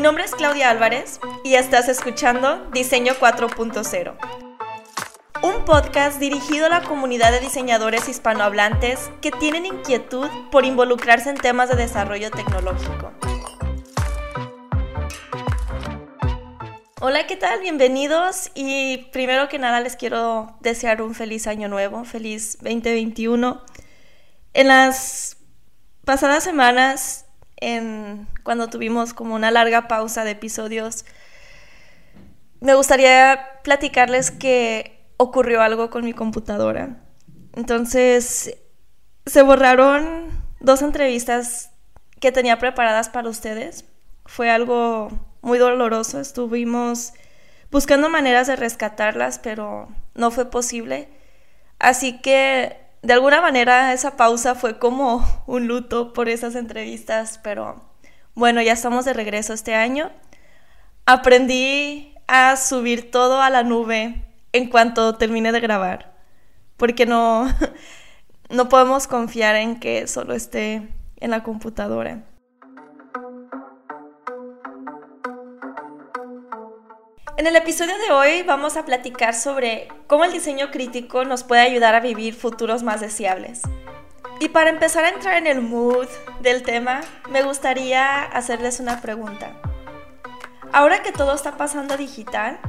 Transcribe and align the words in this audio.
Mi 0.00 0.04
nombre 0.04 0.24
es 0.24 0.34
Claudia 0.34 0.70
Álvarez 0.70 1.20
y 1.44 1.56
estás 1.56 1.86
escuchando 1.90 2.70
Diseño 2.72 3.12
4.0. 3.20 4.16
Un 5.42 5.64
podcast 5.66 6.18
dirigido 6.18 6.64
a 6.64 6.68
la 6.70 6.82
comunidad 6.84 7.32
de 7.32 7.40
diseñadores 7.40 8.08
hispanohablantes 8.08 9.10
que 9.20 9.30
tienen 9.30 9.66
inquietud 9.66 10.26
por 10.50 10.64
involucrarse 10.64 11.28
en 11.28 11.36
temas 11.36 11.68
de 11.68 11.76
desarrollo 11.76 12.30
tecnológico. 12.30 13.12
Hola, 17.02 17.26
¿qué 17.26 17.36
tal? 17.36 17.60
Bienvenidos 17.60 18.52
y 18.54 19.10
primero 19.12 19.50
que 19.50 19.58
nada 19.58 19.80
les 19.80 19.96
quiero 19.96 20.56
desear 20.60 21.02
un 21.02 21.14
feliz 21.14 21.46
año 21.46 21.68
nuevo, 21.68 22.06
feliz 22.06 22.56
2021. 22.62 23.62
En 24.54 24.68
las 24.68 25.36
pasadas 26.06 26.42
semanas, 26.42 27.26
cuando 28.42 28.68
tuvimos 28.68 29.14
como 29.14 29.34
una 29.34 29.50
larga 29.50 29.88
pausa 29.88 30.24
de 30.24 30.32
episodios, 30.32 31.04
me 32.60 32.74
gustaría 32.74 33.60
platicarles 33.62 34.30
que 34.30 35.04
ocurrió 35.16 35.62
algo 35.62 35.90
con 35.90 36.04
mi 36.04 36.12
computadora. 36.12 36.96
Entonces, 37.54 38.56
se 39.26 39.42
borraron 39.42 40.30
dos 40.60 40.82
entrevistas 40.82 41.70
que 42.20 42.32
tenía 42.32 42.58
preparadas 42.58 43.08
para 43.08 43.28
ustedes. 43.28 43.84
Fue 44.26 44.50
algo 44.50 45.10
muy 45.42 45.58
doloroso. 45.58 46.20
Estuvimos 46.20 47.12
buscando 47.70 48.08
maneras 48.08 48.46
de 48.46 48.56
rescatarlas, 48.56 49.38
pero 49.38 49.88
no 50.14 50.30
fue 50.30 50.50
posible. 50.50 51.08
Así 51.78 52.20
que 52.20 52.79
de 53.02 53.12
alguna 53.12 53.40
manera 53.40 53.92
esa 53.92 54.16
pausa 54.16 54.54
fue 54.54 54.78
como 54.78 55.24
un 55.46 55.66
luto 55.66 56.12
por 56.12 56.28
esas 56.28 56.54
entrevistas, 56.54 57.40
pero 57.42 57.82
bueno, 58.34 58.62
ya 58.62 58.72
estamos 58.72 59.04
de 59.04 59.12
regreso 59.12 59.52
este 59.52 59.74
año. 59.74 60.10
Aprendí 61.06 62.14
a 62.26 62.56
subir 62.56 63.10
todo 63.10 63.42
a 63.42 63.50
la 63.50 63.62
nube 63.62 64.24
en 64.52 64.68
cuanto 64.68 65.16
termine 65.16 65.52
de 65.52 65.60
grabar, 65.60 66.14
porque 66.76 67.06
no, 67.06 67.48
no 68.50 68.68
podemos 68.68 69.06
confiar 69.06 69.56
en 69.56 69.80
que 69.80 70.06
solo 70.06 70.34
esté 70.34 70.88
en 71.16 71.30
la 71.30 71.42
computadora. 71.42 72.24
En 77.40 77.46
el 77.46 77.56
episodio 77.56 77.96
de 77.96 78.12
hoy 78.12 78.42
vamos 78.42 78.76
a 78.76 78.84
platicar 78.84 79.32
sobre 79.34 79.88
cómo 80.06 80.24
el 80.24 80.32
diseño 80.32 80.70
crítico 80.70 81.24
nos 81.24 81.42
puede 81.42 81.62
ayudar 81.62 81.94
a 81.94 82.00
vivir 82.00 82.34
futuros 82.34 82.82
más 82.82 83.00
deseables. 83.00 83.62
Y 84.40 84.50
para 84.50 84.68
empezar 84.68 85.06
a 85.06 85.08
entrar 85.08 85.36
en 85.36 85.46
el 85.46 85.62
mood 85.62 86.06
del 86.42 86.62
tema, 86.62 87.00
me 87.30 87.42
gustaría 87.42 88.24
hacerles 88.24 88.78
una 88.78 89.00
pregunta. 89.00 89.58
Ahora 90.70 91.02
que 91.02 91.12
todo 91.12 91.32
está 91.32 91.56
pasando 91.56 91.96
digital, 91.96 92.60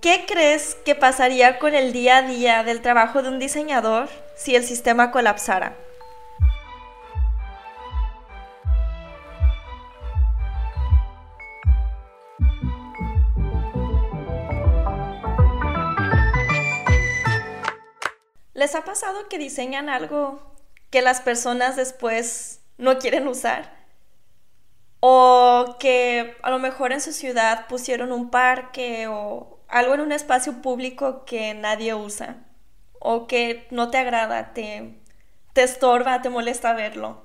¿qué 0.00 0.24
crees 0.28 0.76
que 0.84 0.94
pasaría 0.94 1.58
con 1.58 1.74
el 1.74 1.92
día 1.92 2.18
a 2.18 2.22
día 2.22 2.62
del 2.62 2.82
trabajo 2.82 3.20
de 3.20 3.30
un 3.30 3.40
diseñador 3.40 4.08
si 4.36 4.54
el 4.54 4.62
sistema 4.62 5.10
colapsara? 5.10 5.74
¿Les 18.60 18.74
ha 18.74 18.84
pasado 18.84 19.26
que 19.30 19.38
diseñan 19.38 19.88
algo 19.88 20.54
que 20.90 21.00
las 21.00 21.22
personas 21.22 21.76
después 21.76 22.60
no 22.76 22.98
quieren 22.98 23.26
usar? 23.26 23.72
O 25.00 25.76
que 25.80 26.36
a 26.42 26.50
lo 26.50 26.58
mejor 26.58 26.92
en 26.92 27.00
su 27.00 27.14
ciudad 27.14 27.68
pusieron 27.68 28.12
un 28.12 28.28
parque 28.28 29.06
o 29.08 29.60
algo 29.66 29.94
en 29.94 30.02
un 30.02 30.12
espacio 30.12 30.60
público 30.60 31.24
que 31.24 31.54
nadie 31.54 31.94
usa. 31.94 32.44
O 32.98 33.26
que 33.26 33.66
no 33.70 33.90
te 33.90 33.96
agrada, 33.96 34.52
te, 34.52 35.00
te 35.54 35.62
estorba, 35.62 36.20
te 36.20 36.28
molesta 36.28 36.74
verlo. 36.74 37.24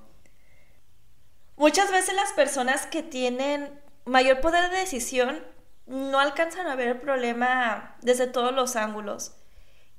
Muchas 1.58 1.92
veces 1.92 2.16
las 2.16 2.32
personas 2.32 2.86
que 2.86 3.04
tienen 3.04 3.78
mayor 4.06 4.40
poder 4.40 4.70
de 4.70 4.78
decisión 4.78 5.46
no 5.86 6.18
alcanzan 6.18 6.68
a 6.68 6.78
ver 6.78 6.88
el 6.88 7.02
problema 7.02 7.98
desde 8.00 8.26
todos 8.26 8.54
los 8.54 8.78
ángulos 8.78 9.36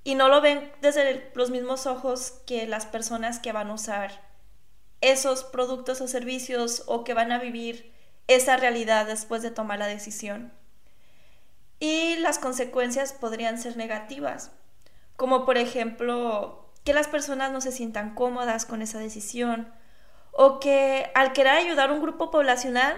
y 0.06 0.15
no 0.15 0.28
lo 0.28 0.41
ven 0.41 0.71
desde 0.81 1.33
los 1.34 1.50
mismos 1.50 1.89
ojos 1.89 2.34
que 2.47 2.69
las 2.69 2.87
personas 2.87 3.41
que 3.41 3.50
van 3.50 3.71
a 3.71 3.75
usar 3.75 4.22
esos 5.00 5.43
productos 5.43 6.00
o 6.00 6.06
servicios 6.06 6.84
o 6.87 7.03
que 7.03 7.12
van 7.12 7.33
a 7.33 7.41
vivir 7.41 7.93
esa 8.28 8.56
realidad 8.56 9.06
después 9.06 9.43
de 9.43 9.50
tomar 9.50 9.81
la 9.81 9.89
decisión. 9.89 10.53
Y 11.81 12.15
las 12.19 12.39
consecuencias 12.39 13.15
podrían 13.15 13.59
ser 13.59 13.77
negativas, 13.77 14.53
como 15.16 15.45
por 15.45 15.59
ejemplo 15.59 16.71
que 16.84 16.95
las 16.95 17.09
personas 17.09 17.50
no 17.50 17.61
se 17.61 17.72
sientan 17.72 18.15
cómodas 18.15 18.65
con 18.65 18.83
esa 18.83 19.00
decisión 19.00 19.69
o 20.31 20.61
que 20.61 21.11
al 21.16 21.33
querer 21.33 21.55
ayudar 21.55 21.91
a 21.91 21.95
un 21.95 22.00
grupo 22.00 22.31
poblacional, 22.31 22.95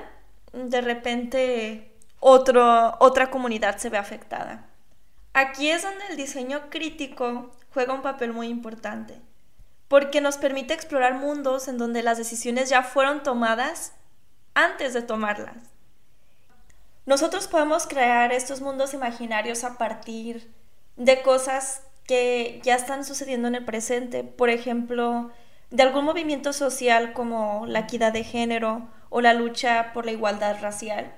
de 0.53 0.83
repente 0.83 1.97
otro, 2.21 2.97
otra 3.01 3.31
comunidad 3.31 3.79
se 3.79 3.89
ve 3.89 3.97
afectada. 3.97 4.68
Aquí 5.41 5.71
es 5.71 5.84
donde 5.84 6.04
el 6.10 6.16
diseño 6.16 6.69
crítico 6.69 7.53
juega 7.72 7.94
un 7.94 8.03
papel 8.03 8.32
muy 8.32 8.49
importante, 8.49 9.21
porque 9.87 10.21
nos 10.21 10.37
permite 10.37 10.75
explorar 10.75 11.15
mundos 11.15 11.69
en 11.69 11.78
donde 11.78 12.03
las 12.03 12.19
decisiones 12.19 12.69
ya 12.69 12.82
fueron 12.82 13.22
tomadas 13.22 13.93
antes 14.54 14.94
de 14.94 15.03
tomarlas. 15.03 15.54
Nosotros 17.06 17.47
podemos 17.47 17.87
crear 17.87 18.32
estos 18.32 18.60
mundos 18.60 18.94
imaginarios 18.94 19.62
a 19.62 19.78
partir 19.78 20.53
de 20.97 21.22
cosas 21.22 21.82
que 22.05 22.60
ya 22.65 22.75
están 22.75 23.05
sucediendo 23.05 23.47
en 23.47 23.55
el 23.55 23.65
presente, 23.65 24.25
por 24.25 24.50
ejemplo, 24.50 25.31
de 25.70 25.84
algún 25.84 26.05
movimiento 26.05 26.53
social 26.53 27.12
como 27.12 27.65
la 27.65 27.78
equidad 27.78 28.12
de 28.12 28.25
género 28.25 28.88
o 29.09 29.20
la 29.20 29.34
lucha 29.34 29.93
por 29.94 30.05
la 30.05 30.10
igualdad 30.10 30.60
racial, 30.60 31.15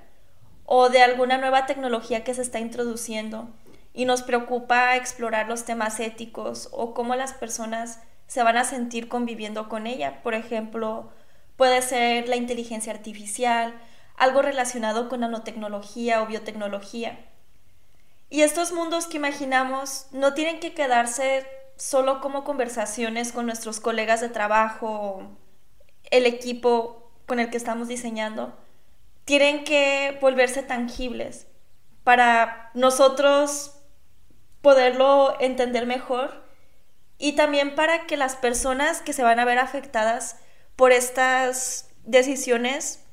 o 0.65 0.89
de 0.89 1.01
alguna 1.01 1.39
nueva 1.39 1.65
tecnología 1.65 2.23
que 2.23 2.35
se 2.35 2.43
está 2.43 2.59
introduciendo 2.59 3.49
y 3.93 4.05
nos 4.05 4.21
preocupa 4.21 4.95
explorar 4.95 5.47
los 5.47 5.65
temas 5.65 5.99
éticos 5.99 6.69
o 6.71 6.93
cómo 6.93 7.15
las 7.15 7.33
personas 7.33 7.99
se 8.27 8.43
van 8.43 8.57
a 8.57 8.63
sentir 8.63 9.09
conviviendo 9.09 9.67
con 9.67 9.87
ella. 9.87 10.21
Por 10.23 10.33
ejemplo, 10.33 11.11
puede 11.57 11.81
ser 11.81 12.29
la 12.29 12.37
inteligencia 12.37 12.93
artificial, 12.93 13.73
algo 14.15 14.41
relacionado 14.41 15.09
con 15.09 15.19
nanotecnología 15.19 16.21
o 16.21 16.27
biotecnología. 16.27 17.19
Y 18.29 18.43
estos 18.43 18.71
mundos 18.71 19.07
que 19.07 19.17
imaginamos 19.17 20.07
no 20.11 20.33
tienen 20.33 20.61
que 20.61 20.73
quedarse 20.73 21.45
solo 21.75 22.21
como 22.21 22.45
conversaciones 22.45 23.33
con 23.33 23.45
nuestros 23.45 23.81
colegas 23.81 24.21
de 24.21 24.29
trabajo, 24.29 25.23
el 26.11 26.25
equipo 26.25 27.11
con 27.25 27.39
el 27.39 27.49
que 27.49 27.57
estamos 27.57 27.89
diseñando, 27.89 28.57
tienen 29.25 29.65
que 29.65 30.17
volverse 30.21 30.63
tangibles 30.63 31.47
para 32.03 32.71
nosotros 32.73 33.80
poderlo 34.61 35.39
entender 35.39 35.85
mejor 35.85 36.45
y 37.17 37.33
también 37.33 37.75
para 37.75 38.05
que 38.07 38.17
las 38.17 38.35
personas 38.35 39.01
que 39.01 39.13
se 39.13 39.23
van 39.23 39.39
a 39.39 39.45
ver 39.45 39.59
afectadas 39.59 40.37
por 40.75 40.91
estas 40.91 41.89
decisiones 42.03 43.03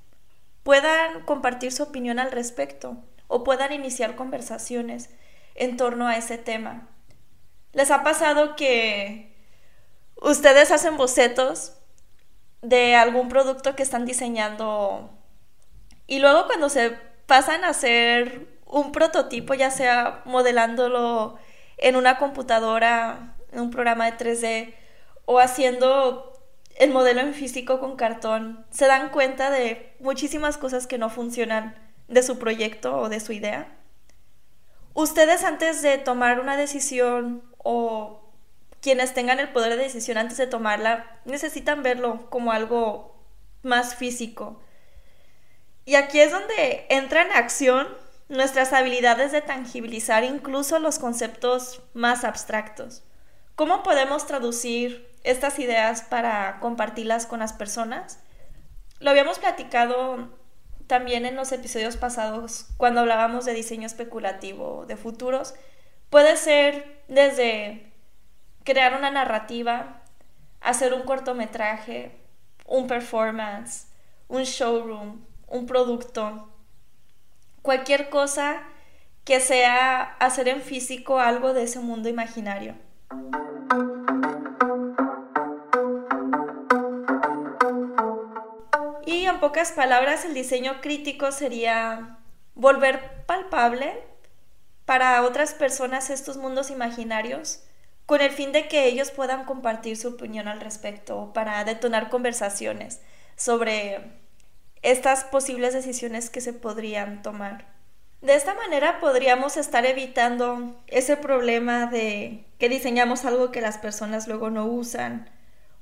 puedan 0.63 1.23
compartir 1.25 1.73
su 1.73 1.83
opinión 1.83 2.19
al 2.19 2.33
respecto 2.33 2.97
o 3.27 3.45
puedan 3.45 3.73
iniciar 3.73 4.17
conversaciones 4.17 5.11
en 5.55 5.77
torno 5.77 6.07
a 6.07 6.17
ese 6.17 6.39
tema. 6.39 6.89
¿Les 7.73 7.91
ha 7.91 8.03
pasado 8.03 8.57
que 8.57 9.35
ustedes 10.17 10.71
hacen 10.71 10.97
bocetos 10.97 11.75
de 12.63 12.97
algún 12.97 13.29
producto 13.29 13.77
que 13.77 13.83
están 13.83 14.05
diseñando 14.05 15.11
y 16.07 16.19
luego 16.19 16.47
cuando 16.47 16.69
se 16.71 16.91
pasan 17.27 17.65
a 17.65 17.69
hacer 17.69 18.58
un 18.69 18.93
prototipo, 18.93 19.55
ya 19.55 19.71
sea 19.71 20.23
modelándolo 20.25 21.39
en 21.79 21.97
una 21.97 22.19
computadora, 22.19 23.35
en 23.51 23.61
un 23.61 23.71
programa 23.71 24.11
de 24.11 24.17
3D, 24.17 24.75
o 25.25 25.41
haciendo 25.41 26.33
el 26.77 26.91
modelo 26.91 27.21
en 27.21 27.35
físico 27.35 27.81
con 27.81 27.97
cartón, 27.97 28.65
se 28.71 28.87
dan 28.87 29.09
cuenta 29.09 29.51
de 29.51 29.97
muchísimas 30.01 30.59
cosas 30.59 30.87
que 30.87 30.99
no 30.99 31.11
funcionan 31.11 31.75
de 32.07 32.23
su 32.23 32.39
proyecto 32.39 32.97
o 32.97 33.09
de 33.09 33.21
su 33.21 33.33
idea. 33.33 33.69
Ustedes 34.95 35.45
antes 35.45 35.83
de 35.83 35.99
tomar 35.99 36.41
una 36.41 36.57
decisión 36.57 37.43
o 37.59 38.21
quienes 38.81 39.13
tengan 39.15 39.41
el 39.41 39.49
poder 39.49 39.77
de 39.77 39.85
decisión 39.85 40.19
antes 40.19 40.37
de 40.37 40.47
tomarla, 40.47 41.19
necesitan 41.25 41.83
verlo 41.83 42.29
como 42.31 42.53
algo 42.53 43.17
más 43.63 43.95
físico. 43.95 44.61
Y 45.85 45.97
aquí 45.97 46.21
es 46.21 46.31
donde 46.31 46.87
entra 46.91 47.23
en 47.23 47.33
acción 47.33 47.89
nuestras 48.29 48.73
habilidades 48.73 49.33
de 49.33 49.41
tangibilizar 49.41 50.25
incluso 50.25 50.79
los 50.79 50.99
conceptos 50.99 51.83
más 51.95 52.25
abstractos. 52.25 53.03
¿Cómo 53.55 53.83
podemos 53.83 54.27
traducir 54.27 55.09
estas 55.25 55.59
ideas 55.59 56.03
para 56.03 56.61
compartirlas 56.61 57.27
con 57.27 57.41
las 57.41 57.53
personas? 57.53 58.21
Lo 59.01 59.11
habíamos 59.11 59.39
platicado 59.39 60.29
también 60.87 61.27
en 61.27 61.37
los 61.37 61.53
episodios 61.53 61.97
pasados 61.97 62.67
cuando 62.77 63.01
hablábamos 63.01 63.45
de 63.45 63.55
diseño 63.55 63.87
especulativo, 63.87 64.85
de 64.87 64.97
futuros, 64.97 65.55
puede 66.11 66.37
ser 66.37 67.03
desde 67.09 67.93
crear 68.65 68.97
una 68.97 69.11
narrativa, 69.11 70.03
hacer 70.61 70.95
un 70.95 71.03
cortometraje, 71.03 72.19
un 72.67 72.87
performance, 72.87 73.87
un 74.29 74.43
showroom, 74.43 75.25
un 75.47 75.67
producto, 75.67 76.49
cualquier 77.63 78.09
cosa 78.11 78.63
que 79.25 79.41
sea 79.41 80.17
hacer 80.21 80.49
en 80.49 80.63
físico 80.63 81.21
algo 81.21 81.53
de 81.53 81.65
ese 81.65 81.81
mundo 81.81 82.09
imaginario. 82.09 82.75
Y 89.05 89.25
en 89.25 89.41
pocas 89.41 89.73
palabras, 89.73 90.25
el 90.25 90.35
diseño 90.35 90.81
crítico 90.81 91.33
sería 91.33 92.19
volver 92.55 93.25
palpable 93.27 94.03
para 94.85 95.23
otras 95.23 95.55
personas 95.55 96.11
estos 96.11 96.37
mundos 96.39 96.71
imaginarios 96.71 97.63
con 98.07 98.23
el 98.23 98.31
fin 98.31 98.53
de 98.53 98.69
que 98.69 98.87
ellos 98.87 99.11
puedan 99.11 99.45
compartir 99.45 99.99
su 99.99 100.09
opinión 100.09 100.49
al 100.49 100.63
respecto, 100.63 101.31
para 101.35 101.63
detonar 101.65 102.09
conversaciones 102.09 103.03
sobre 103.37 104.01
estas 104.83 105.25
posibles 105.25 105.75
decisiones 105.75 106.31
que 106.31 106.41
se 106.41 106.53
podrían 106.53 107.23
tomar. 107.23 107.67
De 108.21 108.35
esta 108.35 108.55
manera 108.55 108.99
podríamos 108.99 109.57
estar 109.57 109.87
evitando 109.87 110.83
ese 110.89 111.17
problema 111.17 111.87
de 111.87 112.45
que 112.59 112.69
diseñamos 112.69 113.25
algo 113.25 113.53
que 113.53 113.61
las 113.61 113.79
personas 113.79 114.27
luego 114.27 114.51
no 114.51 114.67
usan 114.67 115.31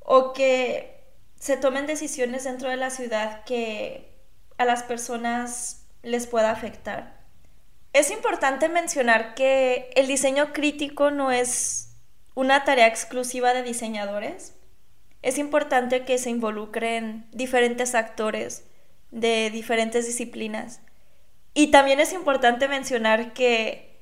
o 0.00 0.32
que 0.34 1.02
se 1.38 1.56
tomen 1.56 1.86
decisiones 1.86 2.44
dentro 2.44 2.68
de 2.68 2.76
la 2.76 2.90
ciudad 2.90 3.44
que 3.44 4.14
a 4.58 4.64
las 4.64 4.82
personas 4.82 5.86
les 6.02 6.26
pueda 6.26 6.50
afectar. 6.50 7.24
Es 7.92 8.10
importante 8.10 8.68
mencionar 8.68 9.34
que 9.34 9.90
el 9.94 10.06
diseño 10.06 10.52
crítico 10.52 11.10
no 11.10 11.32
es 11.32 11.96
una 12.34 12.64
tarea 12.64 12.86
exclusiva 12.86 13.54
de 13.54 13.62
diseñadores. 13.62 14.54
Es 15.22 15.38
importante 15.38 16.04
que 16.04 16.18
se 16.18 16.28
involucren 16.28 17.26
diferentes 17.32 17.94
actores 17.94 18.64
de 19.10 19.50
diferentes 19.50 20.06
disciplinas. 20.06 20.80
Y 21.54 21.70
también 21.70 22.00
es 22.00 22.12
importante 22.12 22.68
mencionar 22.68 23.32
que 23.32 23.96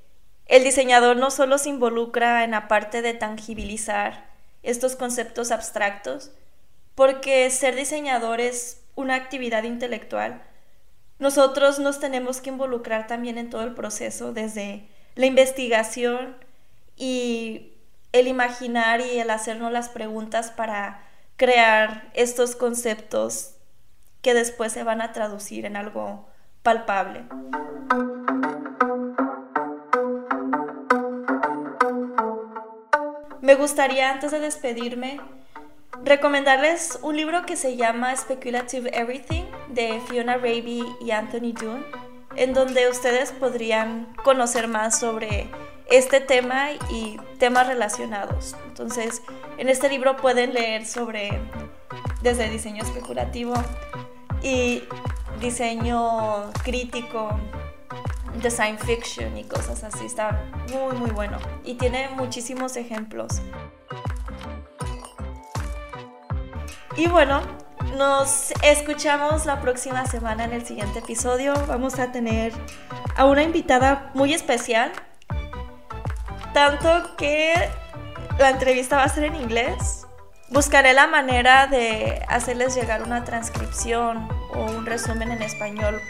el 0.47 0.65
diseñador 0.65 1.17
no 1.17 1.31
solo 1.31 1.59
se 1.59 1.71
involucra 1.71 2.45
en 2.45 2.51
la 2.51 2.69
parte 2.69 3.01
de 3.01 3.15
tangibilizar 3.15 4.29
estos 4.63 4.97
conceptos 4.97 5.51
abstractos, 5.51 6.33
porque 6.95 7.49
ser 7.51 7.77
diseñador 7.77 8.41
es 8.41 8.81
una 8.95 9.15
actividad 9.15 9.65
intelectual. 9.65 10.43
Nosotros 11.19 11.79
nos 11.79 12.01
tenemos 12.01 12.41
que 12.41 12.51
involucrar 12.51 13.07
también 13.07 13.39
en 13.39 13.51
todo 13.51 13.63
el 13.63 13.75
proceso, 13.75 14.33
desde 14.33 14.89
la 15.15 15.27
investigación 15.27 16.37
y 16.97 17.73
el 18.13 18.29
imaginar 18.29 19.01
y 19.01 19.19
el 19.19 19.31
hacernos 19.31 19.73
las 19.73 19.89
preguntas 19.89 20.51
para 20.51 21.03
crear 21.37 22.11
estos 22.15 22.57
conceptos 22.57 23.54
que 24.25 24.35
después 24.35 24.73
se 24.73 24.83
van 24.83 25.03
a 25.03 25.13
traducir 25.13 25.67
en 25.67 25.77
algo 25.77 26.27
palpable. 26.63 27.25
Me 33.43 33.55
gustaría, 33.55 34.11
antes 34.11 34.33
de 34.33 34.41
despedirme, 34.41 35.21
recomendarles 36.03 36.99
un 37.03 37.19
libro 37.19 37.45
que 37.45 37.57
se 37.57 37.77
llama 37.77 38.17
Speculative 38.17 38.91
Everything 38.99 39.45
de 39.69 40.01
Fiona 40.09 40.39
Raby 40.39 40.83
y 41.03 41.11
Anthony 41.11 41.53
Doon, 41.53 41.85
en 42.35 42.55
donde 42.55 42.89
ustedes 42.89 43.31
podrían 43.31 44.15
conocer 44.25 44.69
más 44.69 44.99
sobre 44.99 45.51
este 45.91 46.21
tema 46.21 46.71
y 46.89 47.19
temas 47.39 47.67
relacionados. 47.67 48.57
Entonces, 48.67 49.21
en 49.59 49.69
este 49.69 49.91
libro 49.91 50.17
pueden 50.17 50.55
leer 50.55 50.87
sobre 50.87 51.39
desde 52.23 52.49
diseño 52.49 52.83
especulativo, 52.83 53.53
y 54.45 54.85
diseño 55.41 56.53
crítico, 56.63 57.41
design 58.43 58.79
fiction 58.79 59.37
y 59.39 59.45
cosas 59.45 59.83
así. 59.83 60.05
Está 60.05 60.45
muy, 60.71 60.97
muy 60.97 61.11
bueno. 61.11 61.39
Y 61.65 61.75
tiene 61.75 62.11
muchísimos 62.11 62.77
ejemplos. 62.77 63.41
Y 66.97 67.09
bueno, 67.09 67.41
nos 67.97 68.53
escuchamos 68.63 69.47
la 69.47 69.61
próxima 69.61 70.07
semana 70.07 70.45
en 70.45 70.53
el 70.53 70.67
siguiente 70.67 70.99
episodio. 70.99 71.55
Vamos 71.67 71.99
a 71.99 72.13
tener 72.13 72.53
a 73.17 73.25
una 73.25 73.43
invitada 73.43 74.11
muy 74.15 74.35
especial. 74.35 74.93
Tanto 76.53 77.17
que 77.17 77.55
la 78.39 78.51
entrevista 78.51 78.97
va 78.97 79.05
a 79.05 79.09
ser 79.09 79.25
en 79.25 79.37
inglés 79.37 80.07
Buscaré 80.51 80.93
la 80.93 81.07
manera 81.07 81.67
de 81.67 82.23
hacerles 82.29 82.75
llegar 82.75 83.03
una 83.03 83.25
transcripción 83.25 84.29
o 84.53 84.65
un 84.65 84.87
resumen 84.87 85.31
en 85.31 85.43
español. 85.43 86.01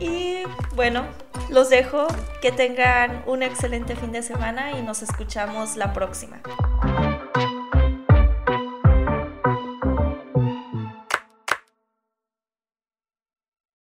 Y 0.00 0.42
bueno, 0.74 1.06
los 1.48 1.70
dejo, 1.70 2.06
que 2.42 2.52
tengan 2.52 3.22
un 3.26 3.42
excelente 3.42 3.96
fin 3.96 4.12
de 4.12 4.22
semana 4.22 4.72
y 4.72 4.82
nos 4.82 5.02
escuchamos 5.02 5.76
la 5.76 5.92
próxima. 5.92 6.40